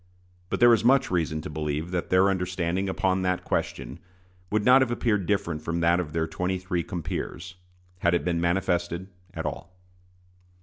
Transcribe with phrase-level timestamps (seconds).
[0.49, 3.99] But there is much reason to believe that their understanding upon that question
[4.49, 7.53] would not have appeared different from that of their twenty three compeers,
[7.99, 9.71] had it been manifested at all.